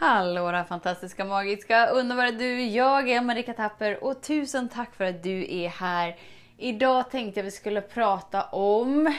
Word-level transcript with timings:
Hallå 0.00 0.50
där 0.50 0.64
fantastiska, 0.64 1.24
magiska, 1.24 1.86
underbara 1.86 2.30
du! 2.30 2.66
Jag 2.66 3.08
är 3.08 3.20
Marika 3.20 3.52
Tapper 3.52 4.04
och 4.04 4.22
tusen 4.22 4.68
tack 4.68 4.94
för 4.94 5.04
att 5.04 5.22
du 5.22 5.54
är 5.54 5.68
här. 5.68 6.16
Idag 6.58 7.10
tänkte 7.10 7.40
jag 7.40 7.44
vi 7.44 7.50
skulle 7.50 7.80
prata 7.80 8.42
om 8.42 9.14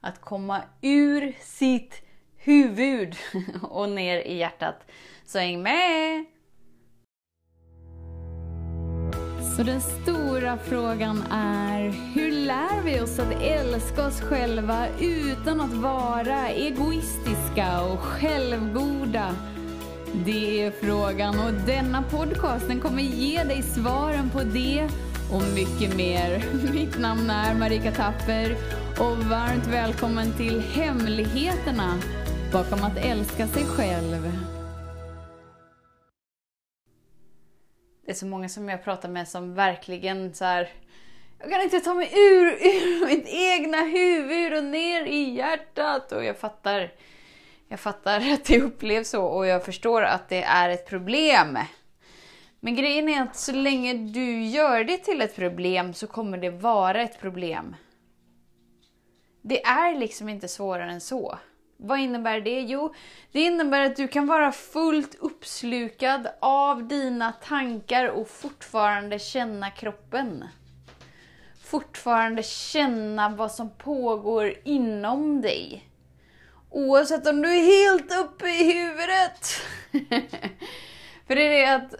att 0.00 0.20
komma 0.20 0.62
ur 0.82 1.32
sitt 1.40 2.02
huvud 2.36 3.16
och 3.62 3.88
ner 3.88 4.16
i 4.16 4.36
hjärtat. 4.36 4.76
Så 5.26 5.38
häng 5.38 5.62
med! 5.62 6.24
Så 9.56 9.62
den 9.62 9.80
stora 9.80 10.58
frågan 10.58 11.22
är, 11.32 11.80
hur 12.14 12.32
lär 12.32 12.82
vi 12.84 13.00
oss 13.00 13.18
att 13.18 13.42
älska 13.42 14.06
oss 14.06 14.20
själva 14.20 14.86
utan 15.00 15.60
att 15.60 15.74
vara 15.74 16.48
egoistiska 16.48 17.82
och 17.82 17.98
självgoda? 17.98 19.36
Det 20.26 20.62
är 20.62 20.70
frågan 20.70 21.38
och 21.38 21.52
denna 21.66 22.02
podcast 22.02 22.68
den 22.68 22.80
kommer 22.80 23.02
ge 23.02 23.44
dig 23.44 23.62
svaren 23.62 24.30
på 24.30 24.42
det 24.42 24.88
och 25.32 25.42
mycket 25.54 25.96
mer. 25.96 26.44
Mitt 26.72 26.98
namn 26.98 27.30
är 27.30 27.54
Marika 27.54 27.92
Tapper 27.92 28.56
och 28.98 29.16
varmt 29.16 29.66
välkommen 29.66 30.32
till 30.36 30.60
Hemligheterna 30.60 31.98
bakom 32.52 32.84
att 32.84 32.96
älska 32.96 33.46
sig 33.46 33.64
själv. 33.64 34.32
Det 38.06 38.10
är 38.10 38.14
så 38.14 38.26
många 38.26 38.48
som 38.48 38.68
jag 38.68 38.84
pratar 38.84 39.08
med 39.08 39.28
som 39.28 39.54
verkligen 39.54 40.34
så 40.34 40.44
här, 40.44 40.68
jag 41.38 41.50
kan 41.50 41.62
inte 41.62 41.80
ta 41.80 41.94
mig 41.94 42.10
ur, 42.12 42.46
ur 42.46 43.06
mitt 43.06 43.28
egna 43.28 43.82
huvud 43.82 44.58
och 44.58 44.64
ner 44.64 45.06
i 45.06 45.34
hjärtat. 45.34 46.12
Och 46.12 46.24
jag 46.24 46.38
fattar, 46.38 46.92
jag 47.68 47.80
fattar 47.80 48.32
att 48.32 48.44
det 48.44 48.60
upplevs 48.60 49.10
så 49.10 49.24
och 49.24 49.46
jag 49.46 49.64
förstår 49.64 50.02
att 50.02 50.28
det 50.28 50.42
är 50.42 50.70
ett 50.70 50.88
problem. 50.88 51.58
Men 52.60 52.76
grejen 52.76 53.08
är 53.08 53.22
att 53.22 53.36
så 53.36 53.52
länge 53.52 53.94
du 53.94 54.42
gör 54.42 54.84
det 54.84 54.98
till 54.98 55.20
ett 55.20 55.36
problem 55.36 55.94
så 55.94 56.06
kommer 56.06 56.38
det 56.38 56.50
vara 56.50 57.02
ett 57.02 57.20
problem. 57.20 57.76
Det 59.42 59.64
är 59.64 59.98
liksom 59.98 60.28
inte 60.28 60.48
svårare 60.48 60.92
än 60.92 61.00
så. 61.00 61.38
Vad 61.76 61.98
innebär 61.98 62.40
det? 62.40 62.60
Jo, 62.60 62.94
det 63.32 63.40
innebär 63.40 63.80
att 63.80 63.96
du 63.96 64.08
kan 64.08 64.26
vara 64.26 64.52
fullt 64.52 65.14
uppslukad 65.14 66.28
av 66.40 66.88
dina 66.88 67.32
tankar 67.32 68.08
och 68.08 68.28
fortfarande 68.28 69.18
känna 69.18 69.70
kroppen. 69.70 70.44
Fortfarande 71.64 72.42
känna 72.42 73.28
vad 73.28 73.52
som 73.52 73.70
pågår 73.70 74.54
inom 74.64 75.40
dig. 75.40 75.87
Oavsett 76.70 77.26
om 77.26 77.42
du 77.42 77.48
är 77.48 77.88
helt 77.88 78.18
uppe 78.18 78.48
i 78.48 78.72
huvudet. 78.72 79.60
För 81.26 81.34
det 81.34 81.42
är 81.42 81.50
det 81.50 81.74
att 81.74 81.94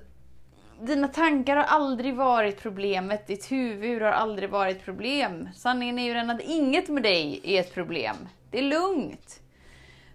dina 0.80 1.08
tankar 1.08 1.56
har 1.56 1.64
aldrig 1.64 2.14
varit 2.14 2.62
problemet, 2.62 3.26
ditt 3.26 3.52
huvud 3.52 4.02
har 4.02 4.12
aldrig 4.12 4.50
varit 4.50 4.84
problem. 4.84 5.48
Sanningen 5.54 5.98
är 5.98 6.04
ju 6.04 6.14
den 6.14 6.30
att 6.30 6.40
inget 6.40 6.88
med 6.88 7.02
dig 7.02 7.40
är 7.44 7.60
ett 7.60 7.74
problem. 7.74 8.16
Det 8.50 8.58
är 8.58 8.62
lugnt. 8.62 9.40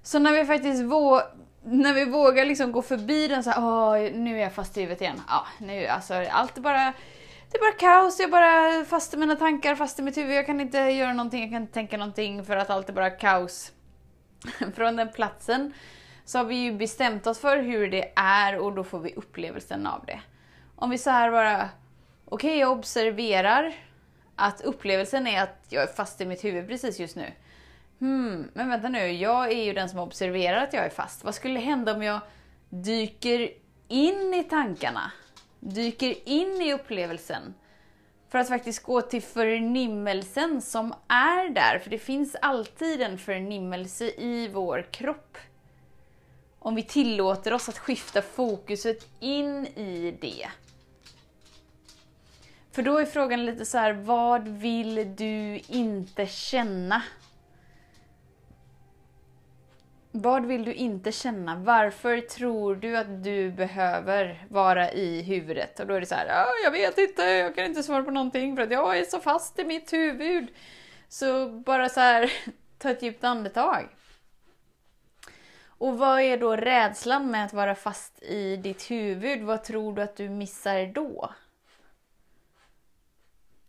Så 0.04 0.20
när 0.20 0.32
vi 0.32 0.46
faktiskt 0.46 0.84
vå 0.84 1.22
när 1.66 1.94
vi 1.94 2.06
vågar 2.06 2.46
liksom 2.46 2.72
gå 2.72 2.82
förbi 2.82 3.28
den 3.28 3.44
så 3.44 3.50
här, 3.50 3.60
åh, 3.60 4.12
nu 4.14 4.38
är 4.38 4.42
jag 4.42 4.54
fast 4.54 4.78
i 4.78 4.82
huvudet 4.82 5.02
igen. 5.02 5.22
Ja, 5.28 5.46
nu, 5.60 5.88
alltså, 5.88 6.14
allt 6.14 6.58
är 6.58 6.62
bara, 6.62 6.94
det 7.52 7.58
är 7.58 7.60
bara 7.60 7.80
kaos, 7.80 8.20
jag 8.20 8.28
är 8.28 8.32
bara 8.32 8.86
fast 8.86 9.14
i 9.14 9.18
mina 9.18 9.36
tankar, 9.36 9.76
fast 9.76 10.00
i 10.00 10.02
mitt 10.02 10.18
huvud. 10.18 10.36
Jag 10.36 10.46
kan 10.46 10.62
inte 10.62 10.78
göra 10.78 11.14
någonting, 11.14 11.42
jag 11.42 11.52
kan 11.52 11.62
inte 11.62 11.74
tänka 11.74 11.98
någonting 11.98 12.46
för 12.46 12.58
att 12.58 12.70
allt 12.70 12.90
är 12.90 12.94
bara 12.94 13.10
kaos. 13.10 13.72
Från 14.76 14.96
den 14.96 15.12
platsen 15.12 15.74
så 16.26 16.38
har 16.38 16.46
vi 16.46 16.56
ju 16.56 16.74
bestämt 16.74 17.28
oss 17.28 17.40
för 17.40 17.58
hur 17.58 17.92
det 17.92 18.12
är 18.16 18.60
och 18.60 18.74
då 18.74 18.84
får 18.84 19.00
vi 19.00 19.14
upplevelsen 19.14 19.88
av 19.88 20.06
det. 20.06 20.22
Om 20.76 20.90
vi 20.90 20.98
så 20.98 21.10
här 21.10 21.32
bara, 21.32 21.70
okej 22.26 22.50
okay, 22.50 22.60
jag 22.60 22.72
observerar 22.72 23.74
att 24.36 24.62
upplevelsen 24.62 25.28
är 25.28 25.44
att 25.44 25.66
jag 25.70 25.84
är 25.84 25.88
fast 25.88 26.22
i 26.22 26.26
mitt 26.26 26.44
huvud 26.44 26.68
precis 26.68 27.00
just 27.00 27.16
nu. 27.16 27.32
Hmm, 28.00 28.50
men 28.54 28.70
vänta 28.70 28.90
nu, 28.90 29.12
jag 29.12 29.52
är 29.52 29.64
ju 29.64 29.74
den 29.74 29.90
som 29.90 30.00
observerar 30.00 30.64
att 30.64 30.74
jag 30.74 30.86
är 30.86 30.90
fast. 30.90 31.24
Vad 31.24 31.36
skulle 31.36 31.60
hända 31.60 31.94
om 31.94 32.04
jag 32.04 32.20
dyker 32.70 33.50
in 33.88 34.34
i 34.34 34.44
tankarna? 34.44 35.12
Dyker 35.60 36.30
in 36.30 36.62
i 36.62 36.74
upplevelsen? 36.74 37.54
För 38.34 38.40
att 38.40 38.48
faktiskt 38.48 38.84
gå 38.84 39.02
till 39.02 39.22
förnimmelsen 39.22 40.62
som 40.62 40.94
är 41.08 41.50
där, 41.50 41.80
för 41.80 41.90
det 41.90 41.98
finns 41.98 42.36
alltid 42.42 43.02
en 43.02 43.18
förnimmelse 43.18 44.06
i 44.06 44.48
vår 44.54 44.88
kropp. 44.92 45.38
Om 46.60 46.76
vi 46.76 46.84
tillåter 46.84 47.54
oss 47.54 47.70
att 47.70 47.78
skifta 47.78 48.22
fokuset 48.22 49.08
in 49.20 49.68
i 49.68 50.18
det. 50.22 50.48
För 52.72 52.82
då 52.82 52.98
är 52.98 53.06
frågan 53.06 53.46
lite 53.46 53.66
så 53.66 53.78
här, 53.78 53.94
vad 53.94 54.48
vill 54.48 55.16
du 55.16 55.62
inte 55.68 56.28
känna? 56.28 57.02
Vad 60.16 60.46
vill 60.46 60.66
du 60.66 60.74
inte 60.74 61.12
känna? 61.12 61.56
Varför 61.56 62.22
tror 62.22 62.76
du 62.76 62.98
att 62.98 63.24
du 63.24 63.52
behöver 63.52 64.46
vara 64.50 64.92
i 64.92 65.22
huvudet? 65.22 65.80
Och 65.80 65.88
då 65.88 65.94
är 65.94 66.00
det 66.00 66.06
så 66.06 66.16
här, 66.16 66.28
ah, 66.28 66.54
jag 66.64 66.72
vet 66.72 66.98
inte, 66.98 67.22
jag 67.22 67.56
kan 67.56 67.66
inte 67.66 67.84
svara 67.84 68.04
på 68.04 68.12
någonting 68.12 68.56
för 68.56 68.64
att 68.64 68.72
jag 68.72 68.98
är 68.98 69.04
så 69.04 69.20
fast 69.20 69.60
i 69.60 69.64
mitt 69.64 69.94
huvud. 69.94 70.48
Så 71.10 71.50
bara 71.50 71.90
så 71.90 72.00
här, 72.00 72.34
ta 72.78 72.90
ett 72.90 73.02
djupt 73.02 73.24
andetag. 73.24 73.90
Och 75.66 75.98
vad 75.98 76.22
är 76.22 76.38
då 76.38 76.56
rädslan 76.56 77.32
med 77.32 77.46
att 77.46 77.54
vara 77.54 77.76
fast 77.76 78.24
i 78.24 78.56
ditt 78.56 78.92
huvud? 78.92 79.44
Vad 79.44 79.64
tror 79.64 79.96
du 79.96 80.02
att 80.02 80.16
du 80.16 80.30
missar 80.30 80.94
då? 80.94 81.34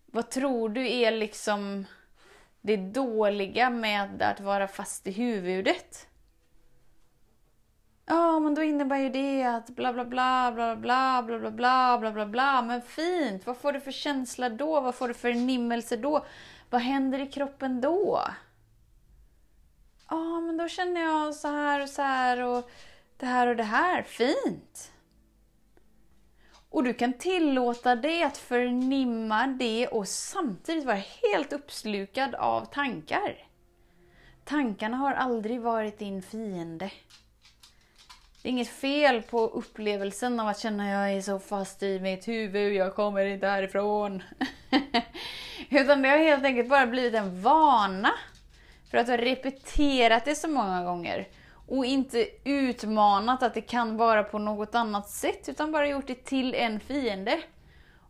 Vad 0.06 0.31
tror 0.31 0.69
du 0.69 0.93
är 0.93 1.11
liksom 1.11 1.87
det 2.61 2.76
dåliga 2.76 3.71
med 3.71 4.22
att 4.22 4.41
vara 4.41 4.69
fast 4.69 5.06
i 5.06 5.11
huvudet? 5.11 6.09
Ja, 8.06 8.38
men 8.38 8.54
då 8.54 8.62
innebär 8.62 8.97
ju 8.97 9.09
det 9.09 9.44
att 9.44 9.70
bla 9.70 9.92
bla 9.92 10.04
bla, 10.04 10.53
bla 10.53 10.76
bla 10.76 11.22
bla, 11.22 11.50
bla 11.50 11.50
bla 11.50 11.98
bla, 11.98 12.12
bla 12.12 12.26
bla 12.26 12.62
Men 12.62 12.82
fint, 12.82 13.47
vad 13.47 13.56
får 13.56 13.72
du 13.72 13.81
för 13.81 13.92
känsla 13.92 14.48
då? 14.48 14.81
Vad 14.81 14.94
får 14.94 15.09
du 15.09 15.15
för 15.15 15.32
nimmelse 15.34 15.97
då? 15.97 16.26
Vad 16.70 16.81
händer 16.81 17.19
i 17.19 17.26
kroppen 17.26 17.81
då? 17.81 18.20
Ja, 20.10 20.41
men 20.41 20.56
då 20.56 20.69
känner 20.69 21.00
jag 21.00 21.34
så 21.34 21.48
här 21.48 21.82
och 21.82 21.88
så 21.88 22.03
här 22.03 22.41
och 22.41 22.70
det 23.16 23.26
här 23.26 23.47
och 23.47 23.56
det 23.56 23.62
här. 23.62 24.03
Fint! 24.03 24.93
Och 26.70 26.84
du 26.84 26.94
kan 26.94 27.12
tillåta 27.12 27.97
dig 27.97 28.22
att 28.22 28.37
förnimma 28.37 29.47
det 29.47 29.88
och 29.88 30.09
samtidigt 30.09 30.84
vara 30.84 31.03
helt 31.22 31.53
uppslukad 31.53 32.34
av 32.34 32.64
tankar. 32.64 33.47
Tankarna 34.44 34.97
har 34.97 35.12
aldrig 35.12 35.60
varit 35.60 35.98
din 35.98 36.22
fiende. 36.22 36.91
Det 38.44 38.49
är 38.49 38.53
inget 38.53 38.69
fel 38.69 39.22
på 39.22 39.47
upplevelsen 39.47 40.41
av 40.41 40.49
att 40.49 40.59
känna 40.59 40.84
att 40.84 40.91
jag 40.91 41.16
är 41.16 41.21
så 41.21 41.38
fast 41.38 41.82
i 41.82 42.00
mitt 42.00 42.28
huvud, 42.28 42.72
jag 42.72 42.94
kommer 42.94 43.27
inte 43.27 43.47
härifrån. 43.47 44.22
Utan 45.71 46.03
det 46.03 46.09
har 46.09 46.19
helt 46.19 46.44
enkelt 46.44 46.69
bara 46.69 46.87
blivit 46.87 47.15
en 47.15 47.43
vana. 47.43 48.10
För 48.91 48.99
att 48.99 49.06
du 49.06 49.12
har 49.12 49.19
repeterat 49.19 50.25
det 50.25 50.34
så 50.34 50.49
många 50.49 50.84
gånger. 50.84 51.28
Och 51.69 51.84
inte 51.84 52.27
utmanat 52.44 53.43
att 53.43 53.55
det 53.55 53.60
kan 53.60 53.97
vara 53.97 54.22
på 54.22 54.38
något 54.38 54.75
annat 54.75 55.11
sätt, 55.11 55.49
utan 55.49 55.72
bara 55.72 55.88
gjort 55.88 56.06
det 56.06 56.25
till 56.25 56.55
en 56.55 56.81
fiende. 56.81 57.41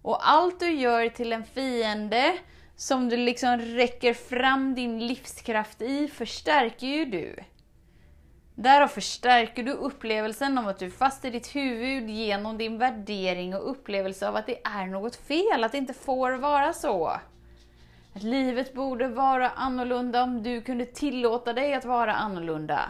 Och 0.03 0.31
allt 0.31 0.61
du 0.61 0.71
gör 0.71 1.09
till 1.09 1.33
en 1.33 1.45
fiende, 1.45 2.39
som 2.77 3.09
du 3.09 3.16
liksom 3.16 3.59
räcker 3.59 4.15
fram 4.15 4.75
din 4.75 5.06
livskraft 5.06 5.83
i, 5.83 6.09
förstärker 6.09 6.87
ju 6.87 7.05
du. 7.05 7.37
Därav 8.54 8.88
förstärker 8.88 9.62
du 9.62 9.72
upplevelsen 9.72 10.59
av 10.59 10.69
att 10.69 10.78
du 10.78 10.87
är 10.87 10.91
fast 10.91 11.25
i 11.25 11.31
ditt 11.31 11.56
huvud 11.56 12.10
genom 12.10 12.59
din 12.59 12.78
värdering 12.78 13.54
och 13.54 13.71
upplevelse 13.71 14.28
av 14.28 14.36
att 14.36 14.47
det 14.47 14.60
är 14.65 14.86
något 14.86 15.16
fel, 15.16 15.65
att 15.65 15.72
det 15.72 15.78
inte 15.78 15.95
får 15.95 16.33
vara 16.33 16.72
så. 16.72 17.06
Att 18.15 18.22
livet 18.22 18.74
borde 18.74 19.09
vara 19.09 19.51
annorlunda 19.51 20.22
om 20.22 20.42
du 20.42 20.60
kunde 20.60 20.86
tillåta 20.86 21.53
dig 21.53 21.74
att 21.74 21.84
vara 21.84 22.15
annorlunda. 22.15 22.80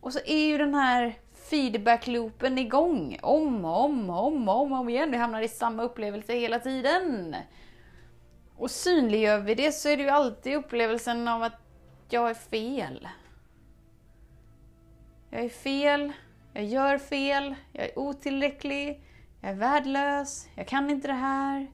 Och 0.00 0.12
så 0.12 0.18
är 0.26 0.46
ju 0.46 0.58
den 0.58 0.74
här 0.74 1.14
feedbackloopen 1.50 2.58
igång. 2.58 3.18
Om 3.22 3.64
och 3.64 3.84
om 3.84 4.10
och 4.10 4.26
om 4.26 4.48
om, 4.48 4.72
om 4.72 4.88
igen. 4.88 5.10
Vi 5.10 5.16
hamnar 5.16 5.40
i 5.40 5.48
samma 5.48 5.82
upplevelse 5.82 6.32
hela 6.32 6.58
tiden. 6.58 7.36
Och 8.56 8.70
synliggör 8.70 9.38
vi 9.38 9.54
det 9.54 9.72
så 9.72 9.88
är 9.88 9.96
det 9.96 10.02
ju 10.02 10.08
alltid 10.08 10.56
upplevelsen 10.56 11.28
av 11.28 11.42
att 11.42 11.60
jag 12.08 12.30
är 12.30 12.34
fel. 12.34 13.08
Jag 15.30 15.44
är 15.44 15.48
fel, 15.48 16.12
jag 16.52 16.64
gör 16.64 16.98
fel, 16.98 17.54
jag 17.72 17.84
är 17.84 17.98
otillräcklig, 17.98 19.00
jag 19.40 19.50
är 19.50 19.54
värdelös, 19.54 20.48
jag 20.54 20.68
kan 20.68 20.90
inte 20.90 21.08
det 21.08 21.14
här, 21.14 21.66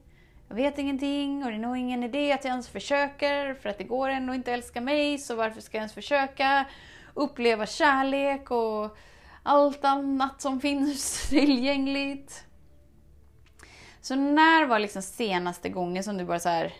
jag 0.47 0.55
vet 0.55 0.77
ingenting 0.77 1.43
och 1.43 1.49
det 1.49 1.57
är 1.57 1.59
nog 1.59 1.77
ingen 1.77 2.03
idé 2.03 2.31
att 2.31 2.43
jag 2.43 2.51
ens 2.51 2.69
försöker 2.69 3.53
för 3.53 3.69
att 3.69 3.77
det 3.77 3.83
går 3.83 4.09
ändå 4.09 4.33
inte 4.33 4.51
att 4.51 4.57
älska 4.57 4.81
mig 4.81 5.17
så 5.17 5.35
varför 5.35 5.61
ska 5.61 5.77
jag 5.77 5.81
ens 5.81 5.93
försöka 5.93 6.65
uppleva 7.13 7.65
kärlek 7.65 8.51
och 8.51 8.97
allt 9.43 9.85
annat 9.85 10.41
som 10.41 10.61
finns 10.61 11.27
tillgängligt. 11.29 12.45
Så 14.01 14.15
när 14.15 14.65
var 14.65 14.79
liksom 14.79 15.01
senaste 15.01 15.69
gången 15.69 16.03
som 16.03 16.17
du 16.17 16.25
bara 16.25 16.39
så 16.39 16.49
här, 16.49 16.73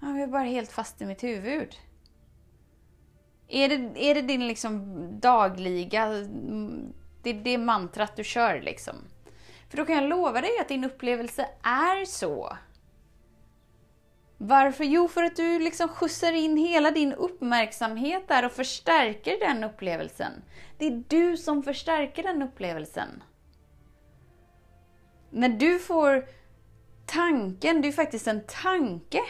jag 0.00 0.20
är 0.20 0.26
bara 0.26 0.42
helt 0.42 0.72
fast 0.72 1.02
i 1.02 1.06
mitt 1.06 1.22
huvud? 1.22 1.74
Är 3.48 3.68
det, 3.68 4.10
är 4.10 4.14
det 4.14 4.22
din 4.22 4.48
liksom 4.48 4.84
dagliga, 5.20 6.08
det 7.22 7.30
är 7.30 7.44
det 7.44 7.58
mantrat 7.58 8.16
du 8.16 8.24
kör 8.24 8.60
liksom? 8.60 8.94
För 9.68 9.76
då 9.76 9.84
kan 9.84 9.94
jag 9.94 10.08
lova 10.08 10.40
dig 10.40 10.58
att 10.60 10.68
din 10.68 10.84
upplevelse 10.84 11.48
är 11.62 12.04
så. 12.04 12.56
Varför? 14.38 14.84
Jo, 14.84 15.08
för 15.08 15.22
att 15.22 15.36
du 15.36 15.58
liksom 15.58 15.88
skjutsar 15.88 16.32
in 16.32 16.56
hela 16.56 16.90
din 16.90 17.12
uppmärksamhet 17.12 18.28
där 18.28 18.44
och 18.44 18.52
förstärker 18.52 19.38
den 19.40 19.64
upplevelsen. 19.64 20.32
Det 20.78 20.86
är 20.86 21.04
du 21.08 21.36
som 21.36 21.62
förstärker 21.62 22.22
den 22.22 22.42
upplevelsen. 22.42 23.22
När 25.30 25.48
du 25.48 25.78
får 25.78 26.28
tanken, 27.06 27.82
det 27.82 27.88
är 27.88 27.92
faktiskt 27.92 28.26
en 28.26 28.44
tanke. 28.62 29.20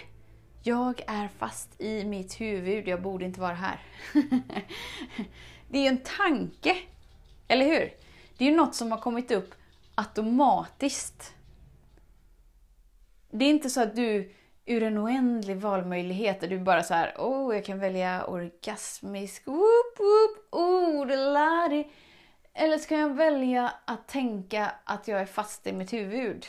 Jag 0.68 1.02
är 1.06 1.28
fast 1.28 1.80
i 1.80 2.04
mitt 2.04 2.40
huvud, 2.40 2.88
jag 2.88 3.02
borde 3.02 3.24
inte 3.24 3.40
vara 3.40 3.54
här. 3.54 3.80
det 5.68 5.78
är 5.78 5.82
ju 5.82 5.88
en 5.88 6.02
tanke, 6.18 6.76
eller 7.48 7.66
hur? 7.66 7.92
Det 8.38 8.44
är 8.44 8.50
ju 8.50 8.56
något 8.56 8.74
som 8.74 8.92
har 8.92 8.98
kommit 8.98 9.30
upp 9.30 9.54
automatiskt. 9.94 11.34
Det 13.30 13.44
är 13.44 13.50
inte 13.50 13.70
så 13.70 13.82
att 13.82 13.96
du 13.96 14.34
ur 14.66 14.82
en 14.82 14.98
oändlig 14.98 15.56
valmöjlighet 15.56 16.40
där 16.40 16.48
du 16.48 16.58
bara 16.58 16.82
så 16.82 16.94
här, 16.94 17.14
oh, 17.18 17.54
jag 17.54 17.64
kan 17.64 17.78
välja 17.78 18.24
orgasmisk, 18.24 19.46
whoop, 19.46 19.98
whoop, 19.98 20.48
oh, 20.50 21.06
det 21.06 21.84
Eller 22.54 22.78
ska 22.78 22.98
jag 22.98 23.14
välja 23.14 23.72
att 23.84 24.08
tänka 24.08 24.72
att 24.84 25.08
jag 25.08 25.20
är 25.20 25.26
fast 25.26 25.66
i 25.66 25.72
mitt 25.72 25.92
huvud? 25.92 26.46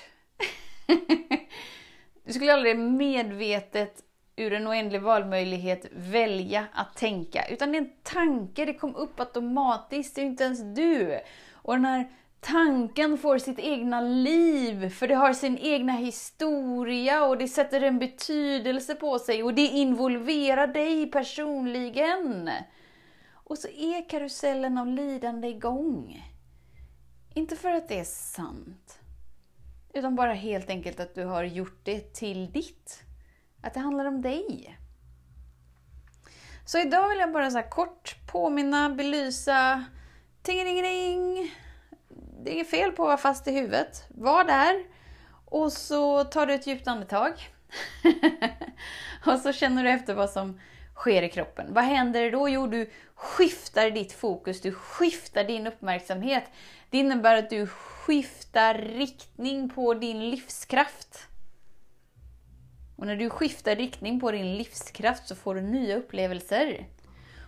du 2.23 2.33
skulle 2.33 2.53
aldrig 2.53 2.79
medvetet 2.79 4.05
ur 4.39 4.53
en 4.53 4.67
oändlig 4.67 5.01
valmöjlighet 5.01 5.85
välja 5.91 6.65
att 6.73 6.95
tänka. 6.95 7.47
Utan 7.47 7.71
det 7.71 7.77
är 7.77 7.81
en 7.81 7.91
tanke, 8.03 8.65
det 8.65 8.73
kom 8.73 8.95
upp 8.95 9.19
automatiskt, 9.19 10.15
det 10.15 10.21
är 10.21 10.25
inte 10.25 10.43
ens 10.43 10.75
du. 10.75 11.19
Och 11.51 11.73
den 11.73 11.85
här 11.85 12.09
tanken 12.39 13.17
får 13.17 13.37
sitt 13.37 13.59
egna 13.59 14.01
liv, 14.01 14.89
för 14.89 15.07
det 15.07 15.15
har 15.15 15.33
sin 15.33 15.57
egna 15.57 15.93
historia 15.93 17.25
och 17.25 17.37
det 17.37 17.47
sätter 17.47 17.81
en 17.81 17.99
betydelse 17.99 18.95
på 18.95 19.19
sig 19.19 19.43
och 19.43 19.53
det 19.53 19.67
involverar 19.67 20.67
dig 20.67 21.11
personligen. 21.11 22.49
Och 23.33 23.57
så 23.57 23.67
är 23.67 24.09
karusellen 24.09 24.77
av 24.77 24.87
lidande 24.87 25.47
igång. 25.47 26.25
Inte 27.33 27.55
för 27.55 27.71
att 27.71 27.87
det 27.87 27.99
är 27.99 28.03
sant, 28.03 28.99
utan 29.93 30.15
bara 30.15 30.33
helt 30.33 30.69
enkelt 30.69 30.99
att 30.99 31.15
du 31.15 31.25
har 31.25 31.43
gjort 31.43 31.79
det 31.83 32.13
till 32.13 32.51
ditt. 32.51 33.08
Att 33.61 33.73
det 33.73 33.79
handlar 33.79 34.05
om 34.05 34.21
dig. 34.21 34.79
Så 36.65 36.79
idag 36.79 37.09
vill 37.09 37.19
jag 37.19 37.33
bara 37.33 37.51
så 37.51 37.61
kort 37.61 38.15
påminna, 38.31 38.89
belysa, 38.89 39.85
tingelingeling 40.43 41.51
det 42.43 42.49
är 42.49 42.53
inget 42.53 42.69
fel 42.69 42.91
på 42.91 43.03
att 43.03 43.07
vara 43.07 43.17
fast 43.17 43.47
i 43.47 43.51
huvudet. 43.51 44.03
Var 44.09 44.43
där 44.43 44.83
och 45.45 45.73
så 45.73 46.23
tar 46.23 46.45
du 46.45 46.53
ett 46.53 46.67
djupt 46.67 46.87
andetag. 46.87 47.33
och 49.25 49.39
så 49.39 49.53
känner 49.53 49.83
du 49.83 49.89
efter 49.89 50.13
vad 50.13 50.29
som 50.29 50.59
sker 50.95 51.21
i 51.21 51.29
kroppen. 51.29 51.73
Vad 51.73 51.83
händer 51.83 52.31
då? 52.31 52.49
Jo, 52.49 52.67
du 52.67 52.89
skiftar 53.15 53.91
ditt 53.91 54.13
fokus, 54.13 54.61
du 54.61 54.71
skiftar 54.71 55.43
din 55.43 55.67
uppmärksamhet. 55.67 56.43
Det 56.89 56.97
innebär 56.97 57.35
att 57.35 57.49
du 57.49 57.67
skiftar 57.67 58.73
riktning 58.75 59.69
på 59.69 59.93
din 59.93 60.29
livskraft. 60.29 61.28
Och 62.99 63.07
när 63.07 63.15
du 63.15 63.29
skiftar 63.29 63.75
riktning 63.75 64.19
på 64.19 64.31
din 64.31 64.57
livskraft 64.57 65.27
så 65.27 65.35
får 65.35 65.55
du 65.55 65.61
nya 65.61 65.95
upplevelser. 65.95 66.87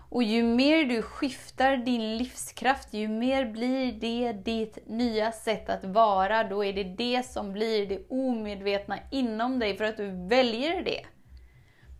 Och 0.09 0.23
ju 0.23 0.43
mer 0.43 0.85
du 0.85 1.01
skiftar 1.01 1.77
din 1.77 2.17
livskraft, 2.17 2.93
ju 2.93 3.07
mer 3.07 3.45
blir 3.45 3.93
det 3.93 4.33
ditt 4.33 4.87
nya 4.87 5.31
sätt 5.31 5.69
att 5.69 5.83
vara. 5.83 6.43
Då 6.43 6.65
är 6.65 6.73
det 6.73 6.83
det 6.83 7.23
som 7.25 7.53
blir 7.53 7.87
det 7.87 8.07
omedvetna 8.09 8.99
inom 9.11 9.59
dig 9.59 9.77
för 9.77 9.83
att 9.83 9.97
du 9.97 10.27
väljer 10.27 10.83
det. 10.83 11.05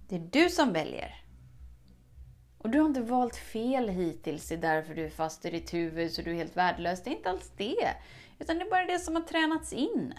Det 0.09 0.15
är 0.15 0.30
du 0.31 0.50
som 0.50 0.74
väljer. 0.74 1.15
Och 2.57 2.69
du 2.69 2.80
har 2.80 2.88
inte 2.88 3.01
valt 3.01 3.36
fel 3.36 3.89
hittills, 3.89 4.47
det 4.47 4.56
är 4.56 4.59
därför 4.59 4.95
du 4.95 5.06
är 5.06 5.09
fast 5.09 5.45
i 5.45 5.50
ditt 5.50 5.74
huvud 5.74 6.12
så 6.12 6.21
du 6.21 6.31
är 6.31 6.36
helt 6.36 6.57
värdelös. 6.57 7.04
Det 7.04 7.09
är 7.09 7.15
inte 7.15 7.30
alls 7.30 7.51
det. 7.57 7.89
Utan 8.39 8.57
det 8.57 8.65
är 8.65 8.69
bara 8.69 8.86
det 8.86 9.00
som 9.00 9.15
har 9.15 9.21
tränats 9.21 9.74
in. 9.74 10.13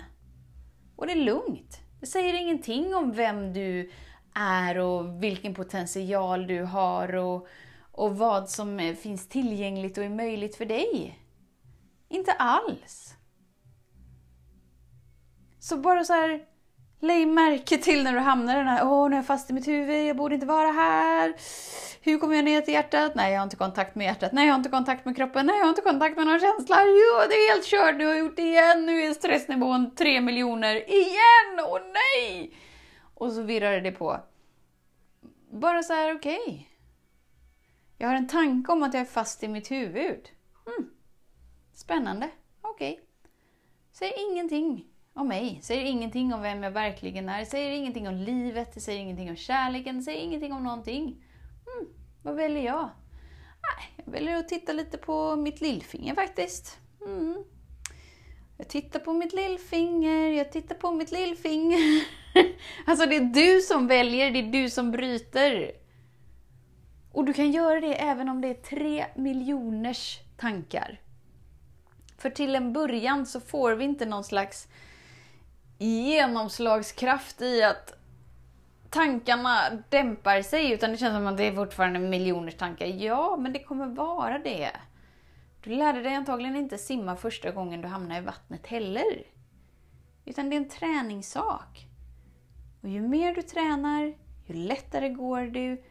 Och 0.96 1.06
det 1.06 1.12
är 1.12 1.16
lugnt. 1.16 1.82
Det 2.02 2.06
säger 2.06 2.40
ingenting 2.40 2.94
om 2.94 3.12
vem 3.12 3.52
du 3.52 3.90
är 4.34 4.78
och 4.78 5.22
vilken 5.22 5.54
potential 5.54 6.46
du 6.46 6.62
har 6.62 7.14
och 7.14 7.48
och 7.92 8.18
vad 8.18 8.50
som 8.50 8.96
finns 9.00 9.28
tillgängligt 9.28 9.98
och 9.98 10.04
är 10.04 10.08
möjligt 10.08 10.56
för 10.56 10.64
dig. 10.64 11.18
Inte 12.08 12.32
alls. 12.32 13.14
Så 15.58 15.76
bara 15.76 16.04
så 16.04 16.12
här, 16.12 16.44
lägg 17.02 17.28
märke 17.28 17.78
till 17.78 18.04
när 18.04 18.12
du 18.12 18.18
hamnar 18.18 18.54
i 18.54 18.56
den 18.56 18.66
här, 18.66 18.86
åh 18.86 19.08
nu 19.08 19.14
är 19.14 19.18
jag 19.18 19.26
fast 19.26 19.50
i 19.50 19.52
mitt 19.52 19.68
huvud, 19.68 20.08
jag 20.08 20.16
borde 20.16 20.34
inte 20.34 20.46
vara 20.46 20.72
här. 20.72 21.34
Hur 22.00 22.18
kommer 22.18 22.34
jag 22.34 22.44
ner 22.44 22.60
till 22.60 22.74
hjärtat? 22.74 23.14
Nej, 23.14 23.32
jag 23.32 23.38
har 23.38 23.44
inte 23.44 23.56
kontakt 23.56 23.94
med 23.94 24.04
hjärtat. 24.04 24.32
Nej, 24.32 24.46
jag 24.46 24.52
har 24.52 24.58
inte 24.58 24.70
kontakt 24.70 25.04
med 25.04 25.16
kroppen. 25.16 25.46
Nej, 25.46 25.56
jag 25.56 25.64
har 25.64 25.68
inte 25.68 25.82
kontakt 25.82 26.16
med 26.16 26.26
någon 26.26 26.40
känsla. 26.40 26.76
Jo, 26.84 27.28
det 27.28 27.34
är 27.34 27.54
helt 27.54 27.66
kört, 27.66 27.96
nu 27.96 28.06
har 28.06 28.12
jag 28.12 28.24
gjort 28.24 28.36
det 28.36 28.42
igen. 28.42 28.86
Nu 28.86 29.02
är 29.02 29.14
stressnivån 29.14 29.94
3 29.94 30.20
miljoner. 30.20 30.90
Igen! 30.90 31.66
Åh 31.68 31.78
nej! 31.92 32.54
Och 33.14 33.32
så 33.32 33.42
virrar 33.42 33.80
det 33.80 33.92
på. 33.92 34.20
Bara 35.50 35.82
så 35.82 35.92
här, 35.92 36.14
okej. 36.14 36.40
Okay. 36.46 36.64
Jag 37.98 38.08
har 38.08 38.14
en 38.14 38.28
tanke 38.28 38.72
om 38.72 38.82
att 38.82 38.94
jag 38.94 39.00
är 39.00 39.06
fast 39.06 39.42
i 39.42 39.48
mitt 39.48 39.70
huvud. 39.70 40.28
Mm. 40.66 40.90
Spännande. 41.74 42.30
Okej. 42.60 42.92
Okay. 42.92 43.04
Säger 43.92 44.30
ingenting 44.30 44.91
om 45.14 45.28
mig. 45.28 45.58
Säger 45.62 45.84
ingenting 45.84 46.34
om 46.34 46.42
vem 46.42 46.62
jag 46.62 46.70
verkligen 46.70 47.28
är. 47.28 47.44
Säger 47.44 47.70
ingenting 47.70 48.08
om 48.08 48.14
livet. 48.14 48.74
Det 48.74 48.80
säger 48.80 49.00
ingenting 49.00 49.30
om 49.30 49.36
kärleken. 49.36 49.96
Det 49.96 50.02
säger 50.02 50.20
ingenting 50.20 50.52
om 50.52 50.64
någonting. 50.64 51.02
Mm. 51.02 51.92
Vad 52.22 52.34
väljer 52.34 52.62
jag? 52.62 52.90
jag 53.96 54.12
väljer 54.12 54.36
att 54.36 54.48
titta 54.48 54.72
lite 54.72 54.98
på 54.98 55.36
mitt 55.36 55.60
lillfinger 55.60 56.14
faktiskt. 56.14 56.78
Mm. 57.06 57.44
Jag 58.56 58.68
tittar 58.68 59.00
på 59.00 59.12
mitt 59.12 59.32
lillfinger, 59.32 60.28
jag 60.28 60.52
tittar 60.52 60.74
på 60.74 60.90
mitt 60.90 61.12
lillfinger. 61.12 61.78
alltså 62.86 63.06
det 63.06 63.16
är 63.16 63.20
du 63.20 63.60
som 63.60 63.86
väljer, 63.86 64.30
det 64.30 64.38
är 64.38 64.52
du 64.62 64.70
som 64.70 64.90
bryter. 64.90 65.72
Och 67.12 67.24
du 67.24 67.32
kan 67.32 67.52
göra 67.52 67.80
det 67.80 67.94
även 67.94 68.28
om 68.28 68.40
det 68.40 68.48
är 68.48 68.54
tre 68.54 69.06
miljoners 69.16 70.20
tankar. 70.36 71.00
För 72.18 72.30
till 72.30 72.54
en 72.54 72.72
början 72.72 73.26
så 73.26 73.40
får 73.40 73.74
vi 73.74 73.84
inte 73.84 74.06
någon 74.06 74.24
slags 74.24 74.68
genomslagskraft 75.78 77.42
i 77.42 77.62
att 77.62 77.94
tankarna 78.90 79.82
dämpar 79.88 80.42
sig, 80.42 80.72
utan 80.72 80.90
det 80.90 80.96
känns 80.96 81.14
som 81.14 81.26
att 81.26 81.36
det 81.36 81.46
är 81.46 81.54
fortfarande 81.54 81.98
miljoners 81.98 82.54
tankar. 82.54 82.86
Ja, 82.86 83.36
men 83.36 83.52
det 83.52 83.58
kommer 83.58 83.86
vara 83.86 84.38
det. 84.38 84.70
Du 85.64 85.70
lärde 85.70 86.02
dig 86.02 86.14
antagligen 86.14 86.56
inte 86.56 86.78
simma 86.78 87.16
första 87.16 87.50
gången 87.50 87.80
du 87.82 87.88
hamnade 87.88 88.20
i 88.20 88.24
vattnet 88.24 88.66
heller. 88.66 89.26
Utan 90.24 90.50
det 90.50 90.56
är 90.56 90.60
en 90.60 90.68
träningssak. 90.68 91.86
Och 92.80 92.88
ju 92.88 93.00
mer 93.00 93.34
du 93.34 93.42
tränar, 93.42 94.14
ju 94.46 94.54
lättare 94.54 95.08
går 95.08 95.42
du, 95.42 95.82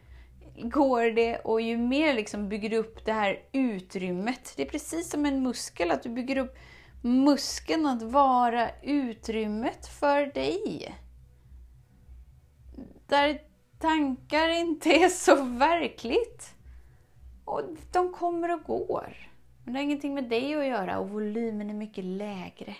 går 0.56 1.10
det 1.10 1.38
och 1.38 1.60
ju 1.60 1.76
mer 1.76 2.14
liksom 2.14 2.48
bygger 2.48 2.70
du 2.70 2.76
upp 2.76 3.04
det 3.04 3.12
här 3.12 3.42
utrymmet. 3.52 4.52
Det 4.56 4.62
är 4.62 4.70
precis 4.70 5.10
som 5.10 5.26
en 5.26 5.42
muskel, 5.42 5.90
att 5.90 6.02
du 6.02 6.08
bygger 6.08 6.36
upp 6.36 6.58
muskeln 7.02 7.86
att 7.86 8.02
vara 8.02 8.70
utrymmet 8.82 9.86
för 9.86 10.26
dig. 10.26 10.94
Där 13.06 13.40
tankar 13.78 14.48
inte 14.48 14.90
är 14.90 15.08
så 15.08 15.44
verkligt. 15.44 16.54
Och 17.44 17.62
de 17.92 18.12
kommer 18.12 18.54
och 18.54 18.62
går. 18.62 19.16
Men 19.64 19.74
det 19.74 19.78
har 19.78 19.84
ingenting 19.84 20.14
med 20.14 20.28
dig 20.28 20.54
att 20.54 20.66
göra 20.66 20.98
och 20.98 21.10
volymen 21.10 21.70
är 21.70 21.74
mycket 21.74 22.04
lägre. 22.04 22.76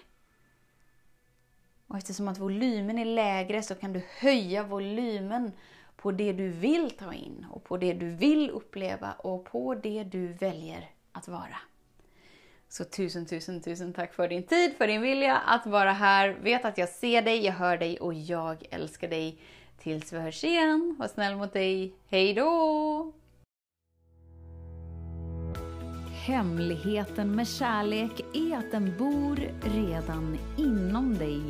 Och 1.86 1.96
eftersom 1.96 2.28
att 2.28 2.38
volymen 2.38 2.98
är 2.98 3.04
lägre 3.04 3.62
så 3.62 3.74
kan 3.74 3.92
du 3.92 4.02
höja 4.20 4.62
volymen 4.62 5.52
på 5.96 6.12
det 6.12 6.32
du 6.32 6.48
vill 6.48 6.90
ta 6.90 7.14
in 7.14 7.46
och 7.50 7.64
på 7.64 7.76
det 7.76 7.92
du 7.92 8.10
vill 8.10 8.50
uppleva 8.50 9.12
och 9.12 9.44
på 9.44 9.74
det 9.74 10.04
du 10.04 10.32
väljer 10.32 10.90
att 11.12 11.28
vara. 11.28 11.56
Så 12.72 12.84
tusen, 12.84 13.26
tusen, 13.26 13.60
tusen 13.60 13.92
tack 13.92 14.14
för 14.14 14.28
din 14.28 14.42
tid, 14.42 14.74
för 14.78 14.86
din 14.86 15.02
vilja 15.02 15.38
att 15.38 15.66
vara 15.66 15.92
här. 15.92 16.28
Vet 16.28 16.64
att 16.64 16.78
jag 16.78 16.88
ser 16.88 17.22
dig, 17.22 17.44
jag 17.44 17.52
hör 17.52 17.76
dig 17.76 17.98
och 18.00 18.14
jag 18.14 18.66
älskar 18.70 19.08
dig. 19.08 19.38
Tills 19.78 20.12
vi 20.12 20.18
hörs 20.18 20.44
igen, 20.44 20.96
var 20.98 21.08
snäll 21.08 21.36
mot 21.36 21.52
dig. 21.52 21.94
Hej 22.08 22.34
då! 22.34 23.12
hemligheten 26.26 27.36
med 27.36 27.48
kärlek 27.48 28.20
är 28.34 28.56
att 28.56 28.70
den 28.70 28.98
bor 28.98 29.36
redan 29.60 30.38
inom 30.58 31.18
dig. 31.18 31.40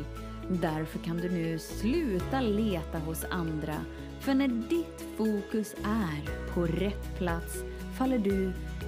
Därför 0.49 0.99
kan 0.99 1.17
du 1.17 1.29
nu 1.29 1.59
sluta 1.59 2.41
leta 2.41 2.99
hos 2.99 3.25
andra. 3.29 3.75
För 4.19 4.33
när 4.33 4.47
ditt 4.47 5.05
fokus 5.17 5.75
är 5.83 6.53
på 6.53 6.65
rätt 6.65 7.17
plats 7.17 7.63
faller 7.97 8.19
du 8.19 8.53